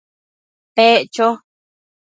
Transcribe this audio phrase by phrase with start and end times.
[0.75, 1.29] Pec cho